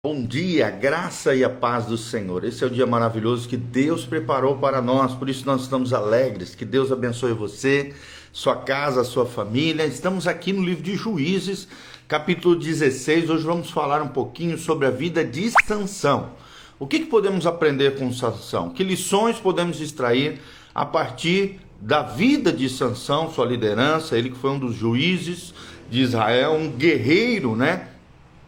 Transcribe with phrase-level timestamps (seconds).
[0.00, 2.44] Bom dia, graça e a paz do Senhor.
[2.44, 6.54] Esse é o dia maravilhoso que Deus preparou para nós, por isso nós estamos alegres.
[6.54, 7.92] Que Deus abençoe você,
[8.32, 9.84] sua casa, sua família.
[9.84, 11.66] Estamos aqui no livro de Juízes,
[12.06, 13.28] capítulo 16.
[13.28, 16.30] Hoje vamos falar um pouquinho sobre a vida de Sansão.
[16.78, 18.70] O que, que podemos aprender com Sansão?
[18.70, 20.40] Que lições podemos extrair
[20.72, 25.52] a partir da vida de Sansão, sua liderança, ele que foi um dos juízes
[25.90, 27.97] de Israel, um guerreiro, né?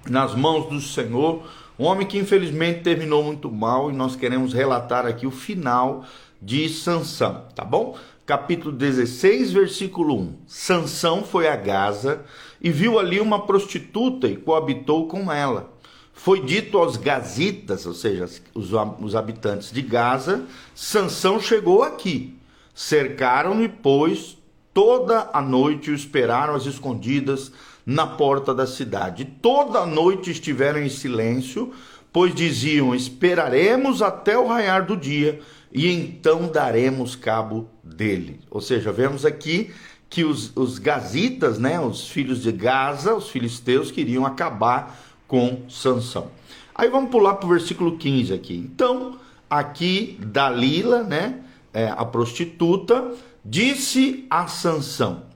[0.09, 1.43] Nas mãos do Senhor,
[1.79, 6.05] um homem que infelizmente terminou muito mal e nós queremos relatar aqui o final
[6.41, 7.97] de Sansão, tá bom?
[8.25, 10.35] Capítulo 16, versículo 1.
[10.47, 12.25] Sansão foi a Gaza
[12.61, 15.73] e viu ali uma prostituta e coabitou com ela.
[16.13, 18.71] Foi dito aos gazitas, ou seja, os,
[19.01, 22.37] os habitantes de Gaza, Sansão chegou aqui.
[22.75, 24.37] Cercaram-no e, pois,
[24.73, 27.51] toda a noite o esperaram às escondidas
[27.91, 29.25] na porta da cidade.
[29.43, 31.73] Toda noite estiveram em silêncio,
[32.13, 35.41] pois diziam: Esperaremos até o raiar do dia
[35.73, 38.41] e então daremos cabo dele.
[38.49, 39.73] Ou seja, vemos aqui
[40.09, 46.31] que os, os gazitas, né, os filhos de Gaza, os filisteus, queriam acabar com Sansão.
[46.73, 48.57] Aí vamos pular para o versículo 15 aqui.
[48.57, 51.41] Então, aqui Dalila, né,
[51.75, 53.13] é, a prostituta,
[53.45, 55.30] disse a Sansão: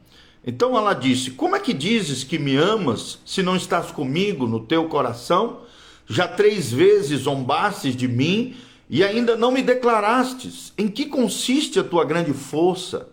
[0.47, 4.61] então ela disse: Como é que dizes que me amas se não estás comigo no
[4.61, 5.61] teu coração?
[6.06, 8.55] Já três vezes zombastes de mim
[8.91, 10.73] e ainda não me declarastes.
[10.77, 13.09] Em que consiste a tua grande força?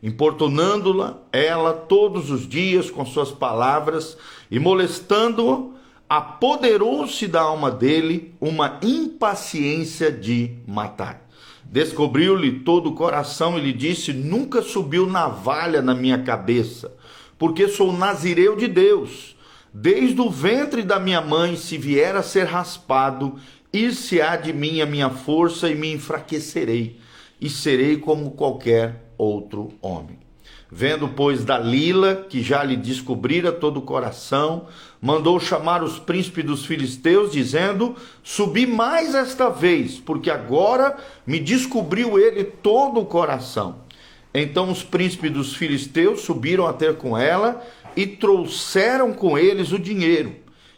[0.00, 4.16] Importunando-la, ela todos os dias com suas palavras
[4.48, 5.74] e molestando-o,
[6.08, 11.27] apoderou-se da alma dele uma impaciência de matar.
[11.70, 16.96] Descobriu-lhe todo o coração e lhe disse: Nunca subiu navalha na minha cabeça,
[17.38, 19.36] porque sou nazireu de Deus.
[19.72, 23.36] Desde o ventre da minha mãe, se vier a ser raspado,
[23.70, 26.98] ir-se-á de mim a minha força e me enfraquecerei,
[27.38, 30.27] e serei como qualquer outro homem.
[30.70, 34.66] Vendo, pois, Dalila, que já lhe descobrira todo o coração,
[35.00, 40.96] mandou chamar os príncipes dos filisteus, dizendo: Subi mais esta vez, porque agora
[41.26, 43.76] me descobriu ele todo o coração.
[44.34, 47.64] Então os príncipes dos filisteus subiram a ter com ela
[47.96, 50.36] e trouxeram com eles o dinheiro.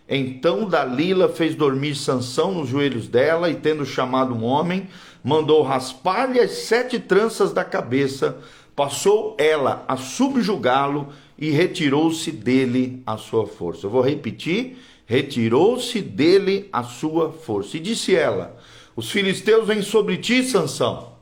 [0.09, 4.89] Então Dalila fez dormir Sansão nos joelhos dela e, tendo chamado um homem,
[5.23, 8.39] mandou raspar-lhe as sete tranças da cabeça
[8.81, 11.09] passou ela a subjugá-lo
[11.39, 13.85] e retirou-se dele a sua força.
[13.85, 17.77] Eu vou repetir: retirou-se dele a sua força.
[17.77, 18.57] E disse ela:
[18.97, 21.13] Os filisteus vêm sobre ti, Sansão.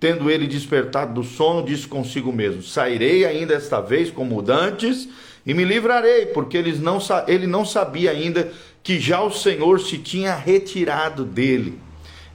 [0.00, 5.08] Tendo ele despertado do sono, disse consigo mesmo: Sairei ainda esta vez como dantes
[5.46, 8.50] e me livrarei, porque eles não, ele não sabia ainda
[8.82, 11.85] que já o Senhor se tinha retirado dele.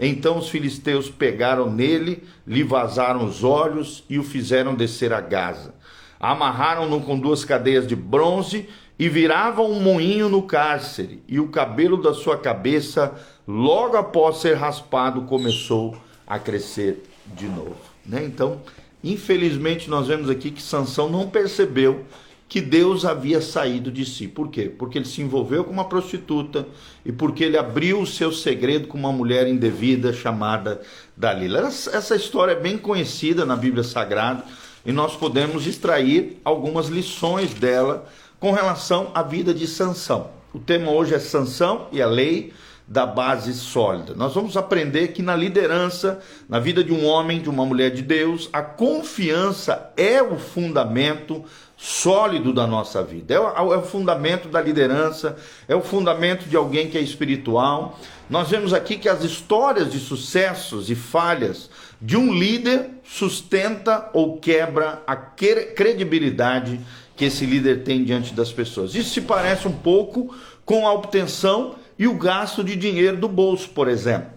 [0.03, 5.75] Então os filisteus pegaram nele, lhe vazaram os olhos e o fizeram descer a Gaza.
[6.19, 8.67] Amarraram-no com duas cadeias de bronze
[8.97, 13.13] e viravam um moinho no cárcere, e o cabelo da sua cabeça,
[13.47, 15.97] logo após ser raspado, começou
[16.28, 17.03] a crescer
[17.35, 17.78] de novo.
[18.06, 18.23] Né?
[18.23, 18.61] Então,
[19.03, 22.06] infelizmente, nós vemos aqui que Sansão não percebeu
[22.51, 24.28] que Deus havia saído de si.
[24.28, 24.63] Por quê?
[24.63, 26.67] Porque ele se envolveu com uma prostituta
[27.06, 30.81] e porque ele abriu o seu segredo com uma mulher indevida chamada
[31.16, 31.69] Dalila.
[31.69, 34.44] Essa história é bem conhecida na Bíblia Sagrada
[34.85, 38.06] e nós podemos extrair algumas lições dela
[38.38, 40.31] com relação à vida de Sansão.
[40.53, 42.51] O tema hoje é Sansão e a lei
[42.85, 44.13] da base sólida.
[44.13, 46.19] Nós vamos aprender que na liderança,
[46.50, 51.45] na vida de um homem, de uma mulher de Deus, a confiança é o fundamento
[51.81, 53.33] sólido da nossa vida.
[53.33, 55.35] É o, é o, fundamento da liderança,
[55.67, 57.99] é o fundamento de alguém que é espiritual.
[58.29, 64.37] Nós vemos aqui que as histórias de sucessos e falhas de um líder sustenta ou
[64.37, 66.79] quebra a credibilidade
[67.15, 68.93] que esse líder tem diante das pessoas.
[68.93, 73.69] Isso se parece um pouco com a obtenção e o gasto de dinheiro do bolso,
[73.69, 74.29] por exemplo.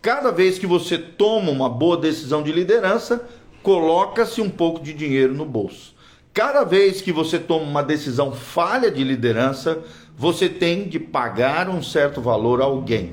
[0.00, 3.28] Cada vez que você toma uma boa decisão de liderança,
[3.62, 5.97] coloca-se um pouco de dinheiro no bolso.
[6.32, 9.78] Cada vez que você toma uma decisão falha de liderança,
[10.16, 13.12] você tem de pagar um certo valor a alguém.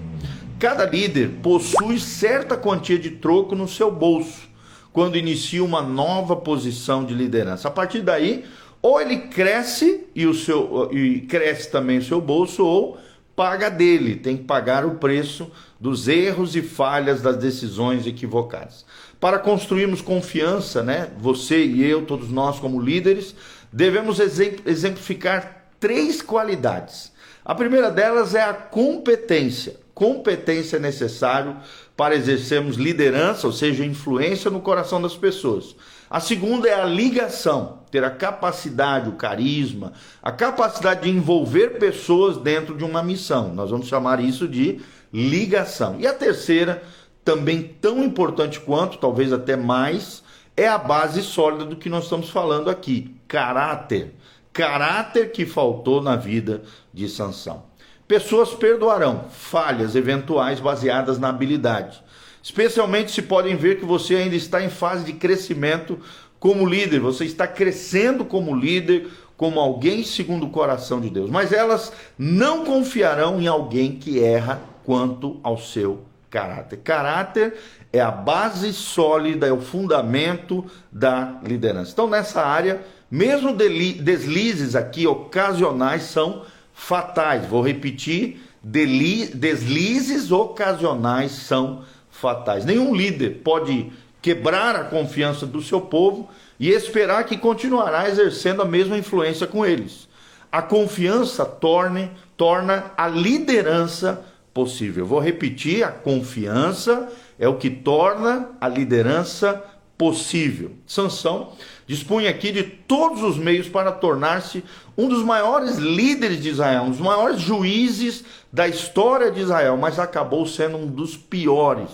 [0.60, 4.48] Cada líder possui certa quantia de troco no seu bolso
[4.96, 7.68] quando inicia uma nova posição de liderança.
[7.68, 8.46] A partir daí,
[8.82, 12.98] ou ele cresce e o seu e cresce também o seu bolso, ou
[13.36, 18.86] paga dele, tem que pagar o preço dos erros e falhas das decisões equivocadas.
[19.20, 23.36] Para construirmos confiança, né, você e eu, todos nós como líderes,
[23.72, 27.12] devemos exemplificar três qualidades.
[27.44, 29.78] A primeira delas é a competência.
[29.94, 31.56] Competência é necessário
[31.96, 35.76] para exercermos liderança, ou seja, influência no coração das pessoas.
[36.10, 42.38] A segunda é a ligação, ter a capacidade, o carisma, a capacidade de envolver pessoas
[42.38, 43.54] dentro de uma missão.
[43.54, 44.82] Nós vamos chamar isso de
[45.14, 45.96] ligação.
[46.00, 46.84] E a terceira,
[47.26, 50.24] também tão importante quanto, talvez até mais,
[50.56, 54.14] é a base sólida do que nós estamos falando aqui: caráter.
[54.54, 56.62] Caráter que faltou na vida
[56.94, 57.64] de Sansão.
[58.08, 62.02] Pessoas perdoarão falhas eventuais baseadas na habilidade.
[62.42, 66.00] Especialmente se podem ver que você ainda está em fase de crescimento
[66.40, 71.30] como líder, você está crescendo como líder, como alguém segundo o coração de Deus.
[71.30, 76.04] Mas elas não confiarão em alguém que erra quanto ao seu
[76.36, 76.78] caráter.
[76.84, 77.54] Caráter
[77.94, 81.92] é a base sólida, é o fundamento da liderança.
[81.94, 86.44] Então, nessa área, mesmo deslizes aqui ocasionais são
[86.74, 87.46] fatais.
[87.46, 92.66] Vou repetir: deslizes ocasionais são fatais.
[92.66, 96.30] Nenhum líder pode quebrar a confiança do seu povo
[96.60, 100.10] e esperar que continuará exercendo a mesma influência com eles.
[100.52, 105.06] A confiança torne, torna a liderança possível.
[105.06, 109.62] Vou repetir: a confiança é o que torna a liderança
[109.98, 110.72] possível.
[110.88, 111.52] Sansão
[111.86, 114.64] dispunha aqui de todos os meios para tornar-se
[114.98, 120.00] um dos maiores líderes de Israel, um dos maiores juízes da história de Israel, mas
[120.00, 121.90] acabou sendo um dos piores.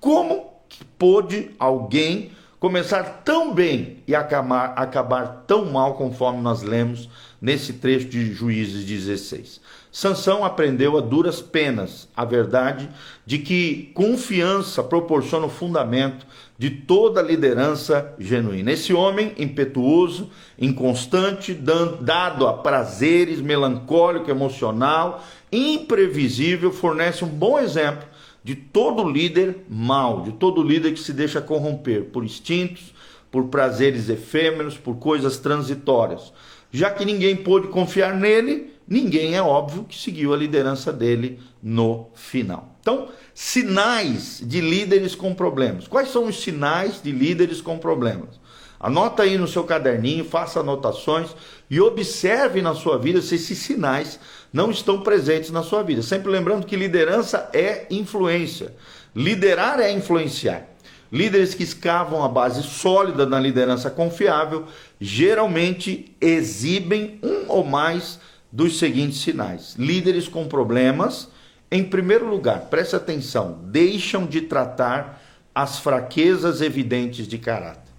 [0.00, 0.50] Como
[0.98, 7.08] pôde alguém começar tão bem e acabar, acabar tão mal, conforme nós lemos
[7.40, 9.60] nesse trecho de Juízes 16?
[9.90, 12.88] Sansão aprendeu a duras penas a verdade
[13.26, 16.26] de que confiança proporciona o fundamento
[16.56, 18.72] de toda liderança genuína.
[18.72, 28.09] Esse homem impetuoso, inconstante, dado a prazeres, melancólico, emocional, imprevisível, fornece um bom exemplo
[28.42, 32.94] de todo líder mau, de todo líder que se deixa corromper por instintos,
[33.30, 36.32] por prazeres efêmeros, por coisas transitórias.
[36.72, 42.08] Já que ninguém pôde confiar nele, ninguém é óbvio que seguiu a liderança dele no
[42.14, 42.76] final.
[42.80, 45.86] Então, sinais de líderes com problemas.
[45.86, 48.39] Quais são os sinais de líderes com problemas?
[48.80, 51.36] Anota aí no seu caderninho, faça anotações
[51.68, 54.18] e observe na sua vida se esses sinais
[54.50, 56.00] não estão presentes na sua vida.
[56.00, 58.74] Sempre lembrando que liderança é influência.
[59.14, 60.66] Liderar é influenciar.
[61.12, 64.64] Líderes que escavam a base sólida na liderança confiável
[64.98, 68.18] geralmente exibem um ou mais
[68.50, 69.74] dos seguintes sinais.
[69.76, 71.28] Líderes com problemas,
[71.70, 75.20] em primeiro lugar, preste atenção, deixam de tratar
[75.54, 77.89] as fraquezas evidentes de caráter.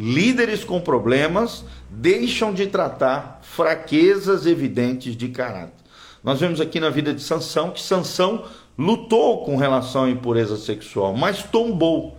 [0.00, 5.74] Líderes com problemas deixam de tratar fraquezas evidentes de caráter.
[6.24, 8.44] Nós vemos aqui na vida de Sansão que Sansão
[8.78, 12.16] lutou com relação à impureza sexual, mas tombou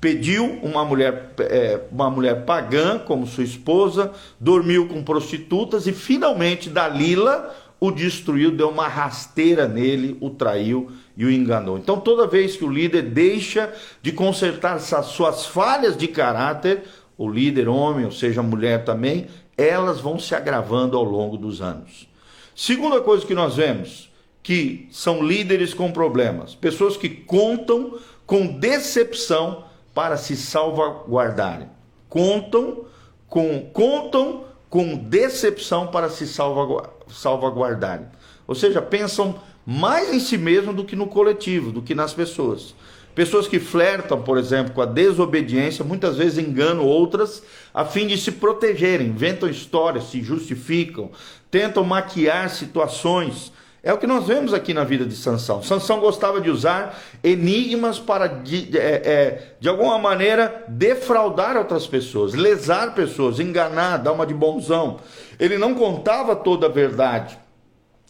[0.00, 6.68] pediu uma mulher, é, uma mulher pagã como sua esposa, dormiu com prostitutas e finalmente
[6.68, 11.78] Dalila o destruiu, deu uma rasteira nele, o traiu e o enganou.
[11.78, 13.72] Então, toda vez que o líder deixa
[14.02, 16.82] de consertar suas falhas de caráter,
[17.16, 19.26] o líder, homem, ou seja, mulher também,
[19.56, 22.08] elas vão se agravando ao longo dos anos.
[22.54, 24.10] Segunda coisa que nós vemos,
[24.42, 31.68] que são líderes com problemas, pessoas que contam com decepção para se salvaguardarem.
[32.08, 32.84] Contam
[33.28, 38.06] com contam com decepção para se salvaguardarem.
[38.46, 42.74] Ou seja, pensam mais em si mesmo do que no coletivo, do que nas pessoas.
[43.14, 47.42] Pessoas que flertam, por exemplo, com a desobediência, muitas vezes enganam outras
[47.72, 51.10] a fim de se protegerem, inventam histórias, se justificam,
[51.50, 53.52] tentam maquiar situações
[53.84, 55.62] é o que nós vemos aqui na vida de Sansão.
[55.62, 62.32] Sansão gostava de usar enigmas para, de, é, é, de alguma maneira, defraudar outras pessoas,
[62.32, 65.00] lesar pessoas, enganar, dar uma de bonzão.
[65.38, 67.38] Ele não contava toda a verdade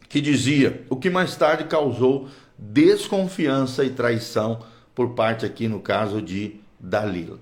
[0.09, 4.61] que dizia, o que mais tarde causou desconfiança e traição
[4.95, 7.39] por parte aqui no caso de Dalila.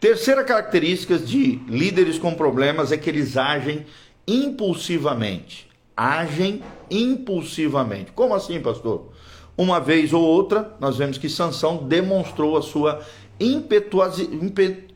[0.00, 3.86] Terceira característica de líderes com problemas é que eles agem
[4.26, 8.10] impulsivamente agem impulsivamente.
[8.12, 9.12] Como assim, pastor?
[9.56, 13.00] Uma vez ou outra, nós vemos que Sansão demonstrou a sua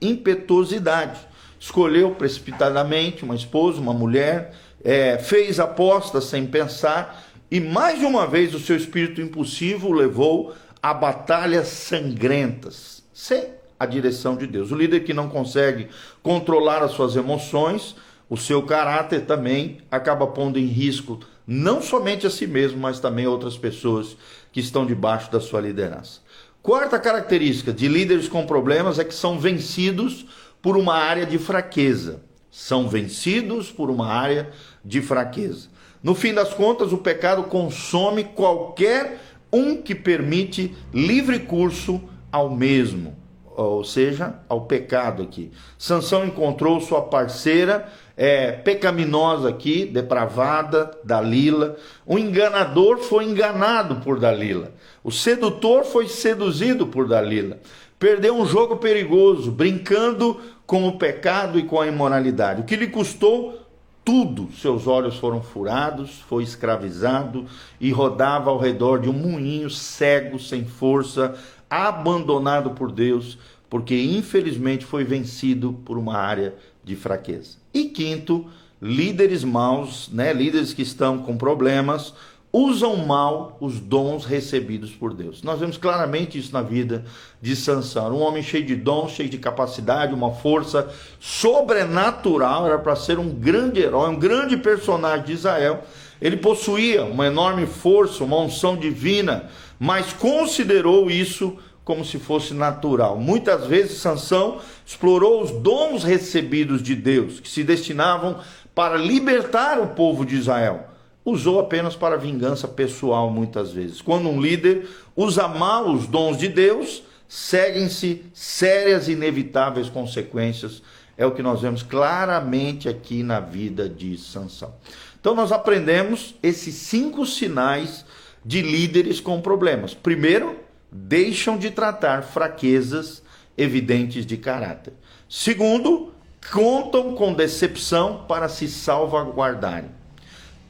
[0.02, 1.20] impetuosidade.
[1.60, 8.26] Escolheu precipitadamente uma esposa, uma mulher, é, fez apostas sem pensar e mais de uma
[8.26, 14.70] vez o seu espírito impulsivo levou a batalhas sangrentas, sem a direção de Deus.
[14.70, 15.88] O líder que não consegue
[16.22, 17.94] controlar as suas emoções
[18.30, 23.26] o seu caráter também acaba pondo em risco não somente a si mesmo, mas também
[23.26, 24.18] outras pessoas
[24.52, 26.20] que estão debaixo da sua liderança.
[26.62, 30.26] Quarta característica de líderes com problemas é que são vencidos
[30.60, 32.20] por uma área de fraqueza.
[32.50, 34.50] São vencidos por uma área
[34.84, 35.68] de fraqueza.
[36.02, 39.18] No fim das contas, o pecado consome qualquer
[39.52, 42.00] um que permite livre curso
[42.30, 43.16] ao mesmo,
[43.56, 45.50] ou seja, ao pecado aqui.
[45.76, 51.76] Sansão encontrou sua parceira é, pecaminosa aqui, depravada, Dalila.
[52.06, 54.72] O enganador foi enganado por Dalila.
[55.02, 57.58] O sedutor foi seduzido por Dalila.
[57.98, 62.60] Perdeu um jogo perigoso, brincando com o pecado e com a imoralidade.
[62.60, 63.67] O que lhe custou
[64.08, 64.48] tudo.
[64.58, 67.44] Seus olhos foram furados, foi escravizado
[67.78, 71.38] e rodava ao redor de um moinho cego, sem força,
[71.68, 73.36] abandonado por Deus,
[73.68, 77.58] porque infelizmente foi vencido por uma área de fraqueza.
[77.74, 78.46] E quinto,
[78.80, 82.14] líderes maus, né, líderes que estão com problemas,
[82.52, 85.42] usam mal os dons recebidos por Deus.
[85.42, 87.04] Nós vemos claramente isso na vida
[87.40, 88.16] de Sansão.
[88.16, 90.88] Um homem cheio de dons, cheio de capacidade, uma força
[91.20, 95.84] sobrenatural, era para ser um grande herói, um grande personagem de Israel.
[96.20, 103.18] Ele possuía uma enorme força, uma unção divina, mas considerou isso como se fosse natural.
[103.18, 108.40] Muitas vezes Sansão explorou os dons recebidos de Deus, que se destinavam
[108.74, 110.97] para libertar o povo de Israel.
[111.30, 114.00] Usou apenas para vingança pessoal muitas vezes.
[114.00, 120.82] Quando um líder usa mal os dons de Deus, seguem-se sérias e inevitáveis consequências.
[121.18, 124.72] É o que nós vemos claramente aqui na vida de Sansão.
[125.20, 128.06] Então nós aprendemos esses cinco sinais
[128.42, 129.92] de líderes com problemas.
[129.92, 130.58] Primeiro,
[130.90, 133.22] deixam de tratar fraquezas
[133.54, 134.94] evidentes de caráter.
[135.28, 136.10] Segundo,
[136.50, 139.97] contam com decepção para se salvaguardarem.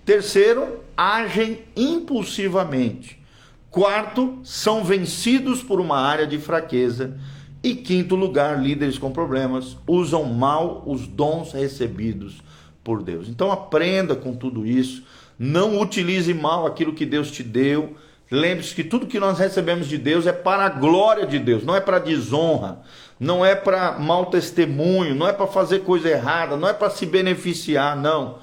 [0.09, 3.23] Terceiro, agem impulsivamente.
[3.71, 7.21] Quarto, são vencidos por uma área de fraqueza.
[7.63, 12.43] E quinto lugar, líderes com problemas usam mal os dons recebidos
[12.83, 13.29] por Deus.
[13.29, 15.05] Então aprenda com tudo isso.
[15.39, 17.95] Não utilize mal aquilo que Deus te deu
[18.31, 21.75] Lembre-se que tudo que nós recebemos de Deus é para a glória de Deus, não
[21.75, 22.83] é para desonra,
[23.19, 27.07] não é para mau testemunho, não é para fazer coisa errada, não é para se
[27.07, 28.39] beneficiar, não.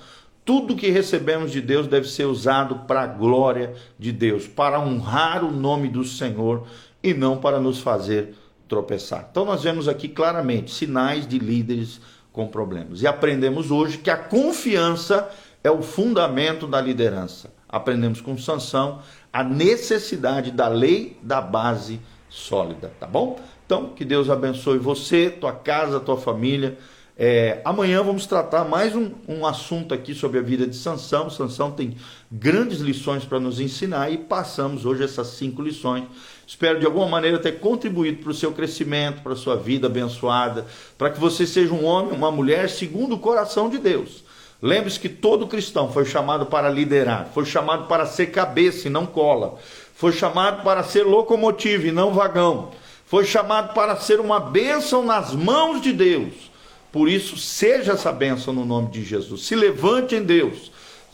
[0.45, 5.43] Tudo que recebemos de Deus deve ser usado para a glória de Deus, para honrar
[5.43, 6.67] o nome do Senhor
[7.01, 8.35] e não para nos fazer
[8.67, 9.27] tropeçar.
[9.31, 11.99] Então nós vemos aqui claramente sinais de líderes
[12.31, 13.01] com problemas.
[13.01, 15.29] E aprendemos hoje que a confiança
[15.63, 17.51] é o fundamento da liderança.
[17.67, 18.99] Aprendemos com Sansão
[19.33, 21.99] a necessidade da lei da base
[22.29, 23.39] sólida, tá bom?
[23.65, 26.77] Então, que Deus abençoe você, tua casa, tua família.
[27.17, 31.29] É, amanhã vamos tratar mais um, um assunto aqui sobre a vida de Sansão.
[31.29, 31.95] Sansão tem
[32.29, 36.03] grandes lições para nos ensinar e passamos hoje essas cinco lições.
[36.45, 40.65] Espero de alguma maneira ter contribuído para o seu crescimento, para a sua vida abençoada,
[40.97, 44.25] para que você seja um homem, uma mulher segundo o coração de Deus.
[44.61, 49.05] Lembre-se que todo cristão foi chamado para liderar, foi chamado para ser cabeça e não
[49.05, 49.57] cola,
[49.93, 52.71] foi chamado para ser locomotiva e não vagão,
[53.05, 56.54] foi chamado para ser uma bênção nas mãos de Deus.
[56.95, 59.41] Por isso, seja essa bênção no nome de Jesus.
[59.41, 60.71] Se levante em Deus,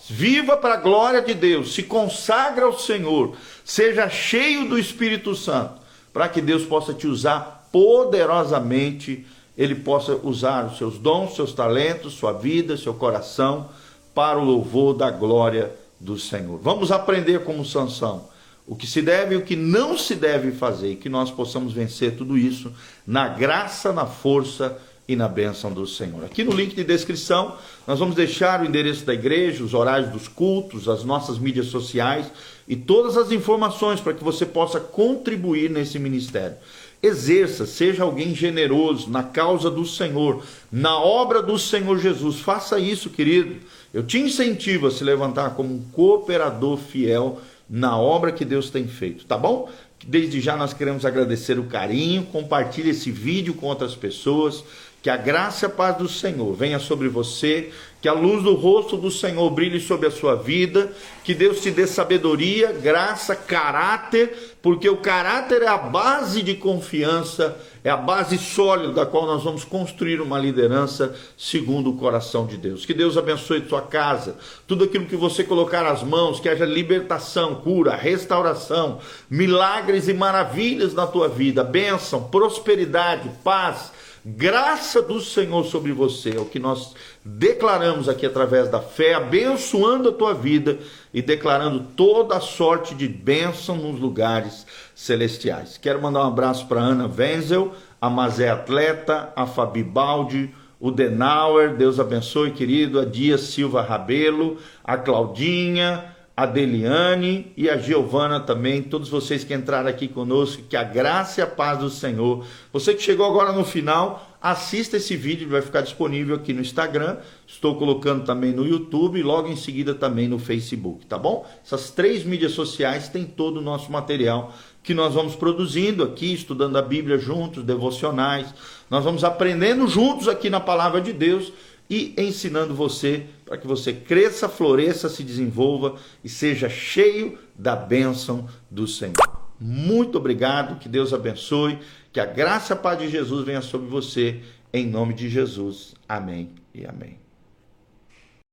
[0.08, 3.36] viva para a glória de Deus, se consagra ao Senhor,
[3.66, 5.82] seja cheio do Espírito Santo,
[6.14, 9.26] para que Deus possa te usar poderosamente.
[9.58, 13.68] Ele possa usar os seus dons, seus talentos, sua vida, seu coração
[14.14, 16.60] para o louvor da glória do Senhor.
[16.62, 18.30] Vamos aprender como Sansão.
[18.68, 21.74] O que se deve e o que não se deve fazer e que nós possamos
[21.74, 22.72] vencer tudo isso
[23.06, 26.24] na graça, na força e na bênção do Senhor.
[26.24, 27.55] Aqui no link de descrição,
[27.86, 32.31] nós vamos deixar o endereço da igreja, os horários dos cultos, as nossas mídias sociais
[32.67, 36.55] e todas as informações para que você possa contribuir nesse ministério.
[37.03, 42.39] Exerça, seja alguém generoso na causa do Senhor, na obra do Senhor Jesus.
[42.39, 43.55] Faça isso, querido.
[43.91, 48.88] Eu te incentivo a se levantar como um cooperador fiel na obra que Deus tem
[48.88, 49.70] feito, tá bom?
[50.05, 54.63] Desde já nós queremos agradecer o carinho, compartilhe esse vídeo com outras pessoas,
[55.01, 58.53] que a graça e a paz do Senhor venha sobre você, que a luz do
[58.53, 60.91] rosto do Senhor brilhe sobre a sua vida,
[61.24, 67.58] que Deus te dê sabedoria, graça, caráter, porque o caráter é a base de confiança,
[67.84, 72.58] é a base sólida da qual nós vamos construir uma liderança segundo o coração de
[72.58, 72.86] Deus.
[72.86, 74.36] Que Deus abençoe sua casa,
[74.67, 80.93] tudo aquilo que você colocar as mãos, que haja libertação, cura, restauração, milagres e maravilhas
[80.93, 83.91] na tua vida, bênção, prosperidade, paz
[84.24, 86.94] Graça do Senhor sobre você, é o que nós
[87.25, 90.78] declaramos aqui através da fé, abençoando a tua vida
[91.12, 95.75] e declarando toda a sorte de bênção nos lugares celestiais.
[95.75, 101.75] Quero mandar um abraço para Ana Wenzel, a Mazé Atleta, a Fabi Baldi, o Denauer,
[101.75, 108.82] Deus abençoe, querido, a Dias Silva Rabelo, a Claudinha, a Deliane e a Giovana também,
[108.82, 112.46] todos vocês que entraram aqui conosco, que a graça e a paz do Senhor.
[112.72, 117.18] Você que chegou agora no final, assista esse vídeo, vai ficar disponível aqui no Instagram,
[117.46, 121.46] estou colocando também no YouTube e logo em seguida também no Facebook, tá bom?
[121.64, 126.76] Essas três mídias sociais têm todo o nosso material que nós vamos produzindo aqui, estudando
[126.76, 128.52] a Bíblia juntos, devocionais.
[128.90, 131.54] Nós vamos aprendendo juntos aqui na palavra de Deus
[131.92, 138.48] e ensinando você para que você cresça, floresça, se desenvolva e seja cheio da bênção
[138.70, 139.18] do Senhor.
[139.60, 141.78] Muito obrigado, que Deus abençoe,
[142.14, 144.40] que a graça e a paz de Jesus venha sobre você,
[144.72, 145.94] em nome de Jesus.
[146.08, 147.21] Amém e amém.